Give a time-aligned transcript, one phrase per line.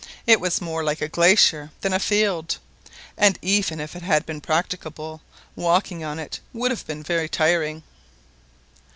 [0.25, 2.57] It was more like a glacier than a "field,"
[3.15, 5.21] and even if it had been practicable,
[5.55, 7.83] walking on it would have been very tiring.